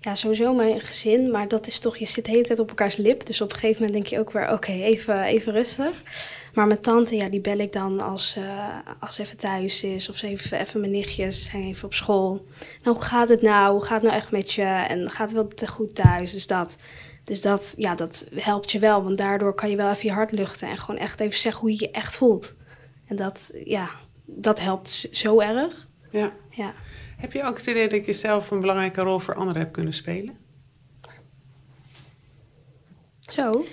ja, 0.00 0.14
sowieso 0.14 0.54
mijn 0.54 0.80
gezin, 0.80 1.30
maar 1.30 1.48
dat 1.48 1.66
is 1.66 1.78
toch, 1.78 1.96
je 1.96 2.06
zit 2.06 2.24
de 2.24 2.30
hele 2.30 2.42
tijd 2.42 2.58
op 2.58 2.68
elkaars 2.68 2.96
lip, 2.96 3.26
dus 3.26 3.40
op 3.40 3.52
een 3.52 3.58
gegeven 3.58 3.82
moment 3.82 3.92
denk 3.92 4.06
je 4.06 4.18
ook 4.18 4.32
weer, 4.32 4.52
oké, 4.52 4.72
even, 4.72 5.22
even 5.22 5.52
rustig. 5.52 6.02
Maar 6.54 6.66
mijn 6.66 6.80
tante, 6.80 7.14
ja, 7.16 7.28
die 7.28 7.40
bel 7.40 7.58
ik 7.58 7.72
dan 7.72 8.00
als, 8.00 8.36
eh, 8.36 8.76
als 9.00 9.14
ze 9.14 9.22
even 9.22 9.36
thuis 9.36 9.82
is, 9.82 10.08
of 10.08 10.16
ze 10.16 10.26
even, 10.26 10.58
even 10.58 10.80
mijn 10.80 10.92
nichtjes 10.92 11.44
zijn 11.44 11.64
even 11.64 11.84
op 11.84 11.94
school. 11.94 12.46
Nou, 12.82 12.96
hoe 12.96 13.04
gaat 13.04 13.28
het 13.28 13.42
nou? 13.42 13.72
Hoe 13.72 13.82
gaat 13.82 14.00
het 14.00 14.10
nou 14.10 14.16
echt 14.16 14.30
met 14.30 14.52
je? 14.52 14.62
En 14.62 15.10
gaat 15.10 15.32
het 15.32 15.58
wel 15.58 15.68
goed 15.68 15.94
thuis? 15.94 16.32
Dus 16.32 16.46
dat, 16.46 16.78
dus 17.28 17.40
dat, 17.40 17.74
ja, 17.76 17.94
dat 17.94 18.28
helpt 18.34 18.72
je 18.72 18.78
wel, 18.78 19.02
want 19.02 19.18
daardoor 19.18 19.54
kan 19.54 19.70
je 19.70 19.76
wel 19.76 19.90
even 19.90 20.06
je 20.06 20.12
hart 20.12 20.32
luchten 20.32 20.68
en 20.68 20.76
gewoon 20.76 21.00
echt 21.00 21.20
even 21.20 21.38
zeggen 21.38 21.60
hoe 21.60 21.70
je 21.70 21.80
je 21.80 21.90
echt 21.90 22.16
voelt. 22.16 22.56
En 23.06 23.16
dat, 23.16 23.52
ja, 23.64 23.90
dat 24.24 24.60
helpt 24.60 25.08
zo 25.10 25.40
erg. 25.40 25.88
Ja. 26.10 26.32
Ja. 26.50 26.74
Heb 27.16 27.32
je 27.32 27.42
ook 27.42 27.56
het 27.56 27.66
idee 27.66 27.88
dat 27.88 28.06
je 28.06 28.12
zelf 28.12 28.50
een 28.50 28.60
belangrijke 28.60 29.00
rol 29.00 29.18
voor 29.18 29.34
anderen 29.34 29.60
hebt 29.60 29.72
kunnen 29.72 29.92
spelen? 29.92 30.36
Zo. 33.20 33.64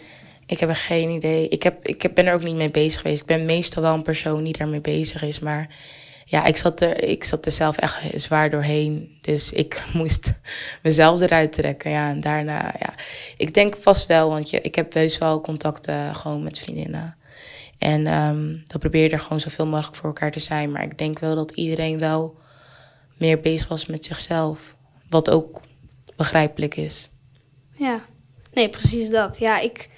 Ik 0.46 0.60
heb 0.60 0.70
er 0.70 0.76
geen 0.76 1.10
idee. 1.10 1.48
Ik, 1.48 1.64
heb, 1.64 1.88
ik 1.88 2.02
heb, 2.02 2.16
ben 2.16 2.26
er 2.26 2.34
ook 2.34 2.44
niet 2.44 2.56
mee 2.56 2.72
bezig 2.72 3.02
geweest. 3.02 3.22
Ik 3.22 3.28
ben 3.28 3.46
meestal 3.46 3.82
wel 3.82 3.94
een 3.94 4.02
persoon 4.02 4.44
die 4.44 4.58
daarmee 4.58 4.82
bezig 4.82 5.24
is. 5.24 5.40
Maar 5.40 5.76
ja, 6.28 6.46
ik 6.46 6.58
zat, 6.58 6.82
er, 6.82 7.04
ik 7.04 7.24
zat 7.24 7.46
er 7.46 7.52
zelf 7.52 7.78
echt 7.78 8.22
zwaar 8.22 8.50
doorheen. 8.50 9.18
Dus 9.22 9.52
ik 9.52 9.84
moest 9.94 10.34
mezelf 10.84 11.22
eruit 11.22 11.52
trekken. 11.52 11.92
Ja, 11.92 12.10
en 12.10 12.20
daarna, 12.20 12.76
ja. 12.80 12.94
Ik 13.38 13.54
denk 13.54 13.76
vast 13.76 14.06
wel, 14.08 14.30
want 14.30 14.50
je, 14.50 14.62
ik 14.62 14.76
heb 14.76 14.94
heus 14.94 15.18
wel 15.18 15.42
contacten 15.42 16.16
gewoon 16.16 16.44
met 16.44 16.60
vriendinnen. 16.60 17.18
En 17.78 18.08
ehm, 18.08 18.48
dan 18.64 18.80
probeer 18.80 19.04
je 19.04 19.10
er 19.10 19.20
gewoon 19.20 19.40
zoveel 19.40 19.66
mogelijk 19.66 19.96
voor 19.96 20.08
elkaar 20.08 20.32
te 20.32 20.40
zijn. 20.40 20.72
Maar 20.72 20.84
ik 20.84 20.98
denk 20.98 21.20
wel 21.20 21.36
dat 21.36 21.52
iedereen 21.52 22.00
wel 22.00 22.38
meer 23.18 23.40
bezig 23.40 23.68
was 23.68 23.86
met 23.86 24.06
zichzelf. 24.06 24.76
Wat 25.10 25.30
ook 25.30 25.62
begrijpelijk 26.16 26.76
is. 26.76 27.10
Ja. 27.74 28.06
Nee, 28.54 28.70
precies 28.70 29.10
dat. 29.10 29.38
Ja, 29.38 29.60
ik... 29.60 29.90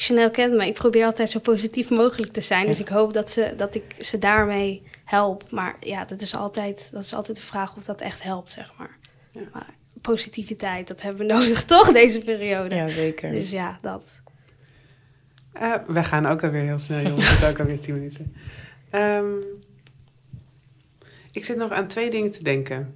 Chanel 0.00 0.30
kent 0.30 0.54
me. 0.54 0.66
Ik 0.66 0.74
probeer 0.74 1.04
altijd 1.04 1.30
zo 1.30 1.38
positief 1.38 1.90
mogelijk 1.90 2.32
te 2.32 2.40
zijn. 2.40 2.66
Dus 2.66 2.80
ik 2.80 2.88
hoop 2.88 3.12
dat, 3.12 3.30
ze, 3.30 3.54
dat 3.56 3.74
ik 3.74 3.94
ze 4.00 4.18
daarmee 4.18 4.82
help. 5.04 5.50
Maar 5.50 5.76
ja, 5.80 6.04
dat 6.04 6.20
is, 6.20 6.34
altijd, 6.34 6.88
dat 6.92 7.04
is 7.04 7.14
altijd 7.14 7.36
de 7.36 7.42
vraag 7.42 7.76
of 7.76 7.84
dat 7.84 8.00
echt 8.00 8.22
helpt, 8.22 8.52
zeg 8.52 8.72
maar. 8.78 8.96
Ja. 9.32 9.40
Maar 9.52 9.66
positiviteit, 10.00 10.88
dat 10.88 11.02
hebben 11.02 11.26
we 11.26 11.32
nodig, 11.34 11.64
toch, 11.64 11.92
deze 11.92 12.18
periode? 12.18 12.74
Ja, 12.74 12.88
zeker. 12.88 13.30
Dus 13.30 13.50
ja, 13.50 13.78
dat. 13.82 14.22
Eh, 15.52 15.74
we 15.86 16.04
gaan 16.04 16.26
ook 16.26 16.44
alweer 16.44 16.62
heel 16.62 16.78
snel, 16.78 17.00
jongens. 17.02 17.30
Het 17.30 17.42
is 17.42 17.48
ook 17.48 17.60
alweer 17.60 17.80
tien 17.80 17.94
minuten. 17.94 18.34
Ehm, 18.90 19.34
ik 21.32 21.44
zit 21.44 21.56
nog 21.56 21.70
aan 21.70 21.86
twee 21.86 22.10
dingen 22.10 22.30
te 22.30 22.42
denken. 22.42 22.94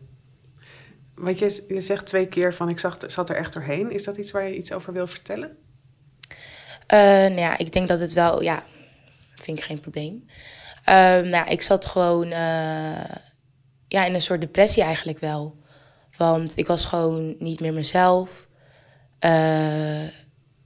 Want 1.15 1.39
je, 1.39 1.65
je 1.69 1.81
zegt 1.81 2.07
twee 2.07 2.27
keer 2.27 2.55
van 2.55 2.69
ik 2.69 2.79
zag, 2.79 2.97
zat 3.07 3.31
er 3.31 3.37
echt 3.37 3.53
doorheen. 3.53 3.91
Is 3.91 4.05
dat 4.05 4.17
iets 4.17 4.31
waar 4.31 4.45
je 4.45 4.57
iets 4.57 4.73
over 4.73 4.93
wil 4.93 5.07
vertellen? 5.07 5.57
Eh, 6.93 6.99
nou 6.99 7.39
ja, 7.39 7.59
ik 7.59 7.73
denk 7.73 7.89
dat 7.89 8.01
het 8.01 8.13
wel, 8.13 8.43
ja, 8.43 8.63
vind 9.35 9.59
ik 9.59 9.65
geen 9.65 9.81
probleem. 9.81 10.27
Ehm, 10.85 11.21
nou, 11.21 11.31
ja, 11.31 11.47
ik 11.47 11.63
zat 11.63 11.87
gewoon 11.87 12.31
eh, 12.31 13.11
ja, 13.89 14.05
in 14.05 14.15
een 14.15 14.23
soort 14.23 14.41
depressie 14.41 14.83
eigenlijk 14.83 15.19
wel. 15.19 15.57
Want 16.17 16.53
ik 16.57 16.67
was 16.67 16.85
gewoon 16.85 17.35
niet 17.39 17.61
meer 17.61 17.73
mezelf. 17.73 18.47
Eh, 19.19 20.07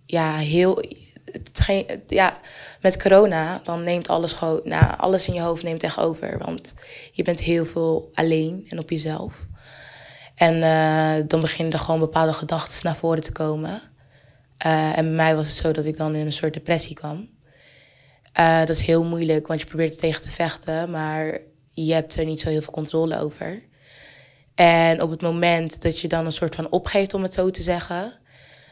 ja, 0.06 0.36
heel. 0.36 0.84
Het, 1.24 1.60
geen, 1.60 1.86
ja, 2.06 2.40
met 2.80 3.02
corona, 3.02 3.60
dan 3.64 3.84
neemt 3.84 4.08
alles 4.08 4.32
gewoon. 4.32 4.60
Nou, 4.64 4.96
alles 4.96 5.28
in 5.28 5.34
je 5.34 5.40
hoofd 5.40 5.62
neemt 5.62 5.82
echt 5.82 5.98
over. 5.98 6.38
Want 6.38 6.74
je 7.12 7.22
bent 7.22 7.40
heel 7.40 7.64
veel 7.64 8.10
alleen 8.14 8.66
en 8.68 8.78
op 8.78 8.90
jezelf. 8.90 9.46
En 10.34 10.60
dan 11.28 11.40
beginnen 11.40 11.72
er 11.72 11.78
gewoon 11.78 12.00
bepaalde 12.00 12.32
gedachten 12.32 12.80
naar 12.82 12.96
voren 12.96 13.22
te 13.22 13.32
komen. 13.32 13.82
Eh, 14.58 14.98
en 14.98 15.04
bij 15.04 15.14
mij 15.14 15.36
was 15.36 15.46
het 15.46 15.56
zo 15.56 15.72
dat 15.72 15.84
ik 15.84 15.96
dan 15.96 16.14
in 16.14 16.26
een 16.26 16.32
soort 16.32 16.54
depressie 16.54 16.94
kwam. 16.94 17.28
Eh, 18.32 18.58
dat 18.58 18.68
is 18.68 18.82
heel 18.82 19.04
moeilijk, 19.04 19.46
want 19.46 19.60
je 19.60 19.66
probeert 19.66 19.94
er 19.94 20.00
tegen 20.00 20.22
te 20.22 20.28
vechten, 20.28 20.90
maar 20.90 21.40
je 21.70 21.92
hebt 21.92 22.16
er 22.16 22.24
niet 22.24 22.40
zo 22.40 22.48
heel 22.48 22.62
veel 22.62 22.72
controle 22.72 23.18
over. 23.18 23.62
En 24.54 25.02
op 25.02 25.10
het 25.10 25.22
moment 25.22 25.82
dat 25.82 26.00
je 26.00 26.08
dan 26.08 26.26
een 26.26 26.32
soort 26.32 26.54
van 26.54 26.70
opgeeft, 26.70 27.14
om 27.14 27.22
het 27.22 27.34
zo 27.34 27.50
te 27.50 27.62
zeggen, 27.62 28.12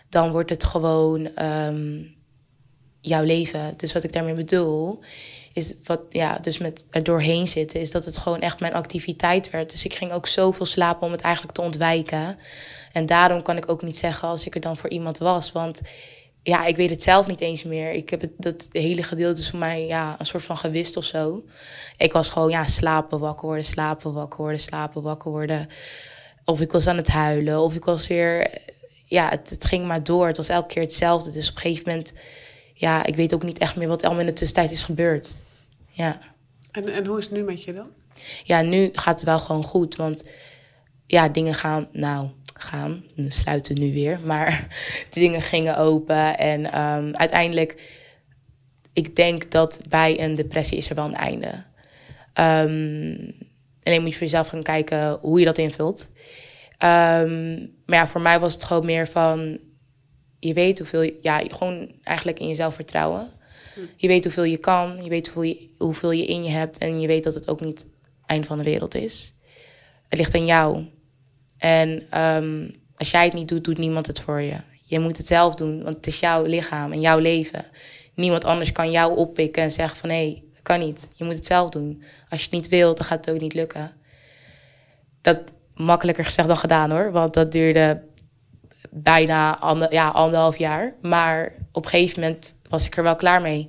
dan 0.08 0.30
wordt 0.30 0.50
het 0.50 0.64
gewoon, 0.64 1.34
ehm, 1.34 2.02
jouw 3.04 3.22
leven. 3.22 3.74
Dus 3.76 3.92
wat 3.92 4.04
ik 4.04 4.12
daarmee 4.12 4.34
bedoel, 4.34 5.00
is 5.52 5.74
wat, 5.84 6.00
ja, 6.08 6.38
dus 6.38 6.58
met 6.58 6.84
er 6.90 7.02
doorheen 7.02 7.48
zitten, 7.48 7.80
is 7.80 7.90
dat 7.90 8.04
het 8.04 8.18
gewoon 8.18 8.40
echt 8.40 8.60
mijn 8.60 8.74
activiteit 8.74 9.50
werd. 9.50 9.70
Dus 9.70 9.84
ik 9.84 9.94
ging 9.94 10.12
ook 10.12 10.26
zoveel 10.26 10.66
slapen 10.66 11.06
om 11.06 11.12
het 11.12 11.20
eigenlijk 11.20 11.54
te 11.54 11.62
ontwijken. 11.62 12.38
En 12.92 13.06
daarom 13.06 13.42
kan 13.42 13.56
ik 13.56 13.70
ook 13.70 13.82
niet 13.82 13.98
zeggen 13.98 14.28
als 14.28 14.46
ik 14.46 14.54
er 14.54 14.60
dan 14.60 14.76
voor 14.76 14.90
iemand 14.90 15.18
was. 15.18 15.52
Want 15.52 15.80
ja, 16.42 16.64
ik 16.64 16.76
weet 16.76 16.90
het 16.90 17.02
zelf 17.02 17.26
niet 17.26 17.40
eens 17.40 17.64
meer. 17.64 17.92
Ik 17.92 18.10
heb 18.10 18.20
het, 18.20 18.30
dat 18.36 18.68
hele 18.72 19.02
gedeelte 19.02 19.40
is 19.40 19.50
voor 19.50 19.58
mij 19.58 19.86
ja, 19.86 20.16
een 20.18 20.26
soort 20.26 20.44
van 20.44 20.56
gewist 20.56 20.96
of 20.96 21.04
zo. 21.04 21.44
Ik 21.96 22.12
was 22.12 22.28
gewoon 22.28 22.50
ja, 22.50 22.66
slapen, 22.66 23.18
wakker 23.18 23.46
worden, 23.46 23.64
slapen, 23.64 24.12
wakker 24.12 24.40
worden, 24.40 24.60
slapen, 24.60 25.02
wakker 25.02 25.30
worden. 25.30 25.68
Of 26.44 26.60
ik 26.60 26.72
was 26.72 26.86
aan 26.86 26.96
het 26.96 27.08
huilen, 27.08 27.60
of 27.60 27.74
ik 27.74 27.84
was 27.84 28.06
weer... 28.06 28.50
Ja, 29.06 29.28
het, 29.28 29.50
het 29.50 29.64
ging 29.64 29.86
maar 29.86 30.04
door. 30.04 30.26
Het 30.26 30.36
was 30.36 30.48
elke 30.48 30.74
keer 30.74 30.82
hetzelfde. 30.82 31.30
Dus 31.30 31.50
op 31.50 31.54
een 31.54 31.60
gegeven 31.60 31.88
moment... 31.88 32.12
Ja, 32.74 33.04
ik 33.04 33.16
weet 33.16 33.34
ook 33.34 33.42
niet 33.42 33.58
echt 33.58 33.76
meer 33.76 33.88
wat 33.88 34.02
allemaal 34.02 34.20
in 34.20 34.26
de 34.26 34.32
tussentijd 34.32 34.70
is 34.70 34.82
gebeurd. 34.82 35.40
Ja. 35.86 36.18
En, 36.70 36.88
en 36.88 37.06
hoe 37.06 37.18
is 37.18 37.24
het 37.24 37.32
nu 37.32 37.42
met 37.42 37.64
je 37.64 37.72
dan? 37.72 37.86
Ja, 38.44 38.62
nu 38.62 38.90
gaat 38.92 39.14
het 39.20 39.28
wel 39.28 39.38
gewoon 39.38 39.64
goed. 39.64 39.96
Want 39.96 40.24
ja, 41.06 41.28
dingen 41.28 41.54
gaan... 41.54 41.88
Nou, 41.92 42.28
gaan. 42.64 43.04
We 43.14 43.30
sluiten 43.30 43.80
nu 43.80 43.92
weer. 43.92 44.20
Maar 44.24 44.66
de 45.10 45.20
dingen 45.20 45.42
gingen 45.42 45.76
open. 45.76 46.38
En 46.38 46.72
ehm, 46.72 47.12
uiteindelijk, 47.12 47.82
ik 48.92 49.16
denk 49.16 49.50
dat 49.50 49.80
bij 49.88 50.20
een 50.20 50.34
depressie 50.34 50.76
is 50.76 50.88
er 50.88 50.94
wel 50.94 51.04
een 51.04 51.14
einde. 51.14 51.48
Um, 52.40 53.34
alleen 53.82 54.00
moet 54.00 54.10
je 54.10 54.16
voor 54.16 54.26
jezelf 54.26 54.48
gaan 54.48 54.62
kijken 54.62 55.18
hoe 55.20 55.38
je 55.38 55.44
dat 55.44 55.58
invult. 55.58 56.10
Um, 56.78 57.72
maar 57.86 57.98
ja, 57.98 58.06
voor 58.06 58.20
mij 58.20 58.40
was 58.40 58.52
het 58.52 58.64
gewoon 58.64 58.86
meer 58.86 59.08
van... 59.08 59.58
Je 60.46 60.52
weet 60.52 60.78
hoeveel... 60.78 61.10
Ja, 61.22 61.42
gewoon 61.48 61.92
eigenlijk 62.02 62.38
in 62.38 62.48
jezelf 62.48 62.74
vertrouwen. 62.74 63.30
Je 63.96 64.08
weet 64.08 64.24
hoeveel 64.24 64.44
je 64.44 64.56
kan. 64.56 65.02
Je 65.02 65.08
weet 65.08 65.26
hoeveel 65.26 65.42
je, 65.42 65.68
hoeveel 65.78 66.10
je 66.10 66.26
in 66.26 66.44
je 66.44 66.50
hebt. 66.50 66.78
En 66.78 67.00
je 67.00 67.06
weet 67.06 67.24
dat 67.24 67.34
het 67.34 67.48
ook 67.48 67.60
niet 67.60 67.78
het 67.78 67.86
eind 68.26 68.46
van 68.46 68.58
de 68.58 68.64
wereld 68.64 68.94
is. 68.94 69.34
Het 70.08 70.18
ligt 70.18 70.34
aan 70.34 70.44
jou. 70.44 70.84
En 71.58 72.20
um, 72.20 72.76
als 72.96 73.10
jij 73.10 73.24
het 73.24 73.32
niet 73.32 73.48
doet, 73.48 73.64
doet 73.64 73.78
niemand 73.78 74.06
het 74.06 74.20
voor 74.20 74.40
je. 74.40 74.56
Je 74.86 74.98
moet 74.98 75.16
het 75.16 75.26
zelf 75.26 75.54
doen, 75.54 75.82
want 75.82 75.96
het 75.96 76.06
is 76.06 76.20
jouw 76.20 76.44
lichaam 76.44 76.92
en 76.92 77.00
jouw 77.00 77.18
leven. 77.18 77.64
Niemand 78.14 78.44
anders 78.44 78.72
kan 78.72 78.90
jou 78.90 79.16
oppikken 79.16 79.62
en 79.62 79.70
zeggen 79.70 79.96
van... 79.96 80.08
hé, 80.08 80.16
hey, 80.16 80.42
dat 80.52 80.62
kan 80.62 80.80
niet. 80.80 81.08
Je 81.12 81.24
moet 81.24 81.34
het 81.34 81.46
zelf 81.46 81.70
doen. 81.70 82.02
Als 82.28 82.40
je 82.40 82.46
het 82.46 82.54
niet 82.54 82.68
wilt, 82.68 82.96
dan 82.96 83.06
gaat 83.06 83.26
het 83.26 83.34
ook 83.34 83.40
niet 83.40 83.54
lukken. 83.54 83.92
Dat 85.22 85.38
makkelijker 85.74 86.24
gezegd 86.24 86.48
dan 86.48 86.56
gedaan 86.56 86.90
hoor. 86.90 87.12
Want 87.12 87.34
dat 87.34 87.52
duurde 87.52 88.02
bijna 88.94 89.58
ander, 89.58 89.92
ja, 89.92 90.08
anderhalf 90.08 90.58
jaar. 90.58 90.94
Maar 91.02 91.54
op 91.72 91.84
een 91.84 91.90
gegeven 91.90 92.20
moment 92.20 92.58
was 92.68 92.86
ik 92.86 92.96
er 92.96 93.02
wel 93.02 93.16
klaar 93.16 93.40
mee. 93.40 93.68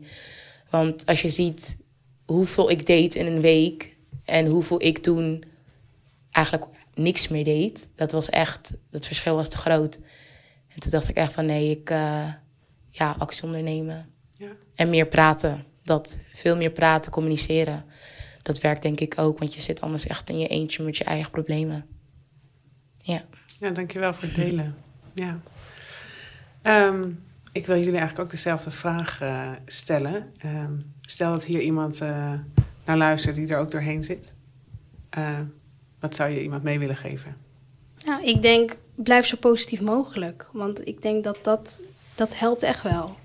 Want 0.69 1.05
als 1.05 1.21
je 1.21 1.29
ziet 1.29 1.77
hoeveel 2.25 2.69
ik 2.69 2.85
deed 2.85 3.15
in 3.15 3.25
een 3.25 3.39
week... 3.39 3.95
en 4.25 4.45
hoeveel 4.45 4.83
ik 4.83 4.97
toen 4.97 5.43
eigenlijk 6.31 6.65
niks 6.93 7.27
meer 7.27 7.43
deed. 7.43 7.89
Dat 7.95 8.11
was 8.11 8.29
echt, 8.29 8.71
het 8.91 9.07
verschil 9.07 9.35
was 9.35 9.49
te 9.49 9.57
groot. 9.57 9.99
En 10.67 10.79
toen 10.79 10.91
dacht 10.91 11.09
ik 11.09 11.15
echt 11.15 11.33
van 11.33 11.45
nee, 11.45 11.69
ik 11.69 11.89
uh, 11.89 12.33
ja, 12.89 13.15
actie 13.17 13.43
ondernemen. 13.43 14.09
Ja. 14.37 14.51
En 14.75 14.89
meer 14.89 15.07
praten. 15.07 15.65
Dat 15.83 16.17
veel 16.33 16.55
meer 16.55 16.71
praten, 16.71 17.11
communiceren. 17.11 17.85
Dat 18.41 18.59
werkt 18.59 18.81
denk 18.81 18.99
ik 18.99 19.17
ook, 19.17 19.39
want 19.39 19.53
je 19.53 19.61
zit 19.61 19.81
anders 19.81 20.07
echt 20.07 20.29
in 20.29 20.39
je 20.39 20.47
eentje 20.47 20.83
met 20.83 20.97
je 20.97 21.03
eigen 21.03 21.31
problemen. 21.31 21.85
Ja. 22.97 23.25
Ja, 23.59 23.69
dankjewel 23.69 24.13
voor 24.13 24.23
het 24.23 24.35
delen. 24.35 24.75
Ja. 25.15 25.39
Um, 26.87 27.23
ik 27.51 27.65
wil 27.65 27.75
jullie 27.75 27.91
eigenlijk 27.91 28.19
ook 28.19 28.29
dezelfde 28.29 28.71
vraag 28.71 29.21
uh, 29.21 29.51
stellen. 29.65 30.33
Um, 30.45 30.93
stel 31.01 31.31
dat 31.31 31.43
hier 31.43 31.59
iemand 31.61 32.01
uh, 32.01 32.33
naar 32.85 32.97
luistert 32.97 33.35
die 33.35 33.47
er 33.47 33.57
ook 33.57 33.71
doorheen 33.71 34.03
zit. 34.03 34.33
Uh, 35.17 35.39
wat 35.99 36.15
zou 36.15 36.29
je 36.29 36.41
iemand 36.41 36.63
mee 36.63 36.79
willen 36.79 36.95
geven? 36.95 37.37
Nou, 38.05 38.23
ik 38.23 38.41
denk, 38.41 38.77
blijf 38.95 39.25
zo 39.25 39.37
positief 39.37 39.81
mogelijk. 39.81 40.49
Want 40.51 40.87
ik 40.87 41.01
denk 41.01 41.23
dat 41.23 41.37
dat, 41.41 41.81
dat 42.15 42.39
helpt 42.39 42.63
echt 42.63 42.83
wel. 42.83 43.15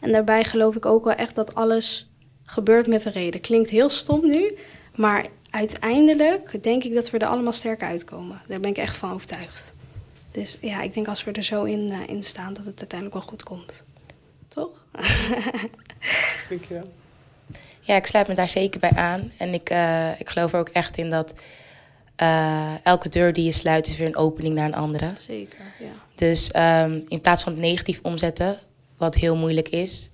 En 0.00 0.12
daarbij 0.12 0.44
geloof 0.44 0.76
ik 0.76 0.86
ook 0.86 1.04
wel 1.04 1.14
echt 1.14 1.34
dat 1.34 1.54
alles 1.54 2.10
gebeurt 2.44 2.86
met 2.86 3.04
een 3.04 3.12
reden. 3.12 3.40
Klinkt 3.40 3.70
heel 3.70 3.88
stom 3.88 4.26
nu, 4.26 4.56
maar 4.94 5.26
uiteindelijk 5.50 6.62
denk 6.62 6.84
ik 6.84 6.94
dat 6.94 7.10
we 7.10 7.18
er 7.18 7.26
allemaal 7.26 7.52
sterker 7.52 7.88
uitkomen. 7.88 8.42
Daar 8.48 8.60
ben 8.60 8.70
ik 8.70 8.78
echt 8.78 8.96
van 8.96 9.12
overtuigd. 9.12 9.73
Dus 10.34 10.58
ja, 10.60 10.82
ik 10.82 10.94
denk 10.94 11.08
als 11.08 11.24
we 11.24 11.32
er 11.32 11.42
zo 11.42 11.64
in, 11.64 11.92
uh, 11.92 11.98
in 12.06 12.24
staan, 12.24 12.52
dat 12.52 12.64
het 12.64 12.78
uiteindelijk 12.78 13.18
wel 13.18 13.28
goed 13.28 13.42
komt. 13.42 13.84
Toch? 14.48 14.86
Dankjewel. 16.48 16.92
Ja, 17.80 17.96
ik 17.96 18.06
sluit 18.06 18.28
me 18.28 18.34
daar 18.34 18.48
zeker 18.48 18.80
bij 18.80 18.90
aan. 18.90 19.32
En 19.38 19.54
ik, 19.54 19.70
uh, 19.70 20.20
ik 20.20 20.28
geloof 20.28 20.52
er 20.52 20.58
ook 20.58 20.68
echt 20.68 20.96
in 20.96 21.10
dat 21.10 21.34
uh, 22.22 22.74
elke 22.82 23.08
deur 23.08 23.32
die 23.32 23.44
je 23.44 23.52
sluit 23.52 23.86
is 23.86 23.96
weer 23.96 24.06
een 24.06 24.16
opening 24.16 24.54
naar 24.54 24.66
een 24.66 24.74
andere. 24.74 25.12
Zeker, 25.16 25.64
ja. 25.78 25.92
Dus 26.14 26.50
um, 26.56 27.04
in 27.08 27.20
plaats 27.20 27.42
van 27.42 27.52
het 27.52 27.60
negatief 27.60 28.00
omzetten, 28.02 28.58
wat 28.96 29.14
heel 29.14 29.36
moeilijk 29.36 29.68
is, 29.68 30.10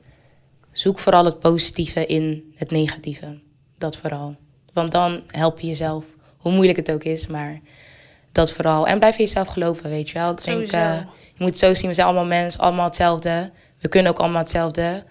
zoek 0.73 0.99
vooral 0.99 1.25
het 1.25 1.39
positieve 1.39 2.07
in 2.07 2.53
het 2.57 2.71
negatieve. 2.71 3.39
Dat 3.79 3.97
vooral. 3.99 4.37
Want 4.73 4.93
dan 4.93 5.23
help 5.27 5.61
je 5.61 5.67
jezelf, 5.67 6.05
hoe 6.37 6.53
moeilijk 6.53 6.79
het 6.79 6.91
ook 6.91 7.05
is, 7.05 7.27
maar 7.27 7.61
dat 8.33 8.53
vooral. 8.53 8.87
En 8.87 8.99
blijf 8.99 9.19
in 9.19 9.25
jezelf 9.25 9.49
geloven, 9.49 9.91
weet 9.91 10.11
je 10.11 10.19
wel. 10.19 10.31
Ik 10.31 10.45
denk, 10.45 10.73
uh, 10.73 10.97
je 11.35 11.37
moet 11.39 11.49
het 11.49 11.59
zo 11.59 11.75
zien, 11.75 11.89
we 11.89 11.95
zijn 11.95 12.07
allemaal 12.07 12.27
mensen, 12.27 12.61
allemaal 12.61 12.85
hetzelfde. 12.85 13.51
We 13.79 13.89
kunnen 13.89 14.13
ook 14.13 14.19
allemaal 14.19 14.41
hetzelfde, 14.41 15.05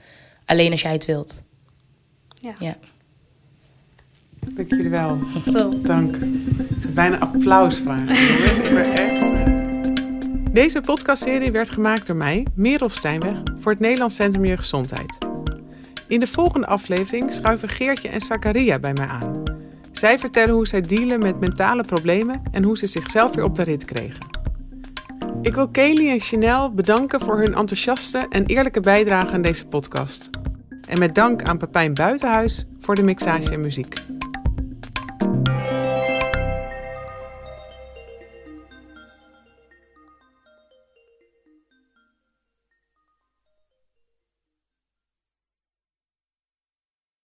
alleen 0.45 0.71
als 0.71 0.81
jij 0.81 0.91
het 0.91 1.05
wilt. 1.05 1.41
Ja. 2.33 2.53
ja. 2.59 2.75
Dank 4.47 4.69
jullie 4.69 4.89
wel. 4.89 5.19
Zo. 5.51 5.81
Dank. 5.81 6.15
Ik 6.15 6.93
bijna 6.93 7.19
applaus 7.19 7.77
vragen. 7.77 8.15
Jongens, 8.15 8.57
ik 8.57 8.73
ben 8.73 8.93
echt... 8.93 9.19
Deze 10.53 10.81
podcastserie 10.81 11.51
werd 11.51 11.69
gemaakt 11.69 12.07
door 12.07 12.15
mij, 12.15 12.45
Merel 12.53 12.89
Stijnweg, 12.89 13.41
voor 13.57 13.71
het 13.71 13.81
Nederlands 13.81 14.15
Centrum 14.15 14.45
Jeugdgezondheid. 14.45 15.17
In 16.07 16.19
de 16.19 16.27
volgende 16.27 16.67
aflevering 16.67 17.33
schuiven 17.33 17.69
Geertje 17.69 18.09
en 18.09 18.21
Zakaria 18.21 18.79
bij 18.79 18.93
mij 18.93 19.07
aan. 19.07 19.48
Zij 19.99 20.19
vertellen 20.19 20.53
hoe 20.53 20.67
zij 20.67 20.81
dealen 20.81 21.19
met 21.19 21.39
mentale 21.39 21.83
problemen 21.83 22.41
en 22.51 22.63
hoe 22.63 22.77
ze 22.77 22.87
zichzelf 22.87 23.35
weer 23.35 23.43
op 23.43 23.55
de 23.55 23.63
rit 23.63 23.85
kregen. 23.85 24.27
Ik 25.41 25.55
wil 25.55 25.69
Kelly 25.69 26.09
en 26.09 26.19
Chanel 26.19 26.73
bedanken 26.73 27.21
voor 27.21 27.37
hun 27.37 27.55
enthousiaste 27.55 28.25
en 28.29 28.45
eerlijke 28.45 28.79
bijdrage 28.79 29.31
aan 29.31 29.41
deze 29.41 29.67
podcast. 29.67 30.29
En 30.87 30.99
met 30.99 31.15
dank 31.15 31.43
aan 31.43 31.57
Pepijn 31.57 31.93
Buitenhuis 31.93 32.65
voor 32.79 32.95
de 32.95 33.03
mixage 33.03 33.53
en 33.53 33.61
muziek. 33.61 34.18